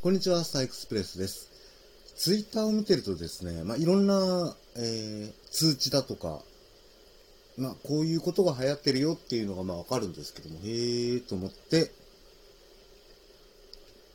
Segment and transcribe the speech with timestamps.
[0.00, 1.50] こんにちは、スターエクスプレスです。
[2.14, 6.40] ツイッターを見てるとですね、まあ、いろんな、えー、通知だとか、
[7.56, 11.90] まあ、こういうことが流行ってるよっていうのがまあわかるんですけども、へーと思って、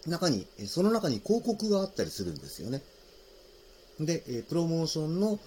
[0.08, 2.81] 中に、その中に広告があったりするんですよね。
[4.00, 5.38] で、えープロモーションの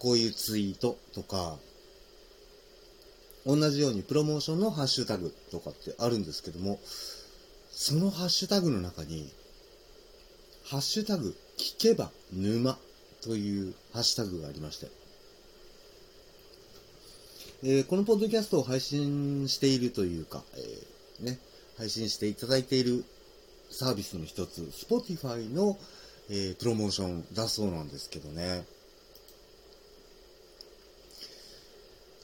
[0.00, 1.56] こういうツイートとか、
[3.46, 6.78] 同じようにプロモーションのハッシュタグとかってあるんですけども、
[7.82, 9.32] そのハッシュタグの中に、
[10.66, 12.76] ハッシュタグ、聞けば沼
[13.22, 14.88] というハッシュタグがありまして、
[17.62, 21.38] えーこのポッドキャストを配信しているというか、えーね、
[21.78, 23.02] 配信していただいている
[23.70, 25.78] サービスの一つ、Spotify の、
[26.28, 28.66] えープロモーションだそうなんですけどね。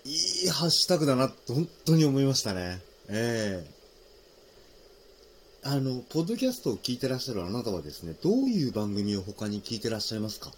[0.05, 0.11] い
[0.45, 2.79] いハッシュタグだなって本当に思いましたね。
[3.09, 3.76] ええ
[5.69, 10.53] あの、ポッドキャストを聞いてらっしゃるあなたはですね、どういう番組を他に聞いてらっしゃいますか？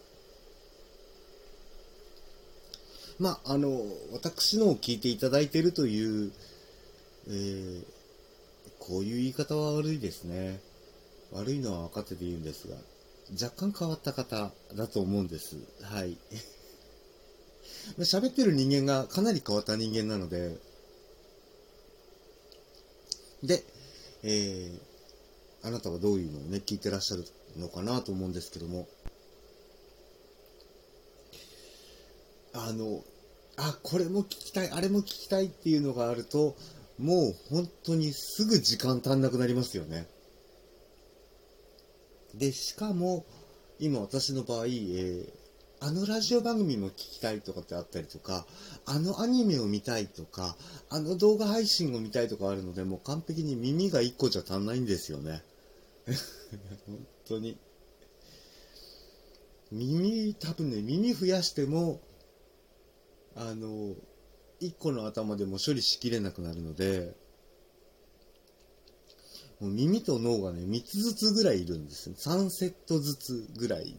[3.18, 6.30] まあ、あの、私のを聞いていただいているという、
[7.28, 7.82] えー
[8.80, 10.60] こういう言い方は悪いですね。
[11.32, 12.76] 悪いのは分かってて言うんですが、
[13.42, 15.56] 若干変わった方だと思うんです。
[15.82, 16.18] はい。
[18.00, 20.58] 喋ってる人間がかなり変わった人間なので、
[23.42, 23.64] で、
[24.22, 24.87] えー
[25.62, 27.24] あなたはどういうのをね、聞いてらっしゃる
[27.56, 28.88] のかなと思うんですけども、
[32.52, 33.02] あの、
[33.56, 36.56] あ、これも聞きたい、あれも聞きたいっていうのがあると、
[36.98, 40.06] もう本当にすぐ時間足んなくなりますよね。
[42.34, 43.24] で、しかも、
[43.80, 45.38] 今私の場合、えー
[45.80, 48.46] あのラジオ番組も聞きたいとかってあったりとか、
[48.84, 50.56] あのアニメを見たいとか、
[50.90, 55.40] あの動画配信を見たいとかあるので、もう完璧に耳が1個じゃ足んないんですよね。
[56.86, 57.58] 本当に。
[59.70, 62.00] 耳、多分ね、耳増やしても、
[63.36, 63.94] あの、
[64.60, 67.14] 1個の頭でも処理しきれなくなるので、
[69.60, 72.14] もう耳と脳がね、3つずつぐらいいるんですよ。
[72.14, 73.94] 3セットずつぐらい。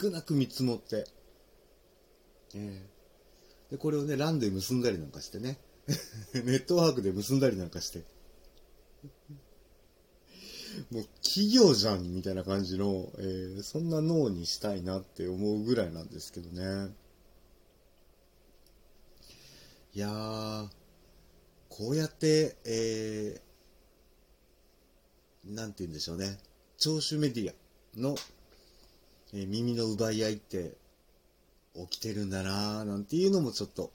[0.00, 1.06] 少なく見積もって。
[2.54, 2.96] ええ
[3.70, 5.58] で、これをね、ランで結んだりなんかしてね。
[6.34, 8.04] ネットワークで結んだりなんかして。
[10.90, 16.92] もう企業じゃんみたいな感じの、えーそんな脳にしたいなって思うぐらいなんですけどね。
[19.94, 20.68] いやー、
[21.68, 26.38] こうやって、えー、なんて言うんでしょうね。
[26.78, 28.16] 聴取メディアの、
[29.32, 30.76] えー耳の奪い合いって
[31.74, 33.90] 起きてるんだなーなんていうのもちょっと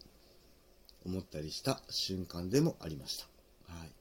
[1.05, 3.25] 思ったりした瞬間でもありました。
[3.73, 4.00] はい。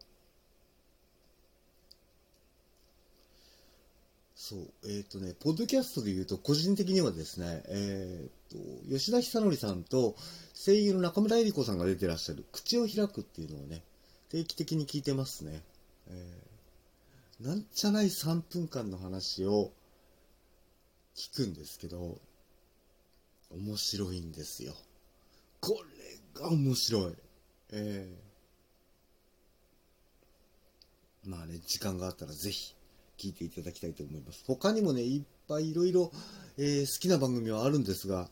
[4.50, 10.16] そう、えっ、とね、ポッドキャストで言うと、個人的にはですね、えっ、と、吉田久典さんと
[10.54, 13.84] 声優の中村江里子さんが出てらっしゃる、口を開くっていうのをね、
[14.28, 15.62] 定期的に聞いてますね。
[16.08, 16.50] えー
[17.40, 19.72] なんちゃない3分間の話を
[21.16, 22.18] 聞くんですけど、
[23.50, 24.74] 面白いんですよ。
[25.62, 25.74] こ
[26.34, 27.14] れが面白い。
[27.72, 32.74] えーまあね、時間があったらぜひ
[33.20, 34.42] 聞いていただきたいと思います。
[34.46, 36.10] 他にもね、いっぱいいろいろ、
[36.56, 38.28] え好きな番組はあるんですが、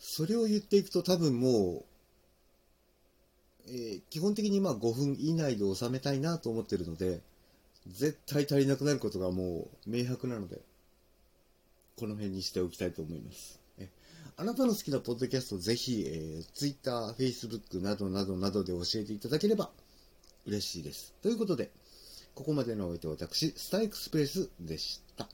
[0.00, 1.84] それを言っていくと多分も
[3.68, 7.20] う、えー基本的にまあ5分以内で収めたいなと思ってるので、
[7.86, 10.60] 絶対足りなくなることがもう明白なので、
[11.96, 13.60] この辺にしておきたいと思います。
[13.78, 13.88] え
[14.36, 19.70] あなたの好きなポッドキャストぜひ、えー、Twitter、Facebook などなどなどで教えていただければ
[20.46, 21.14] 嬉しいです。
[21.22, 21.70] ということで、
[22.34, 25.28] ここまでのお相手は私、スタイクスペースでした。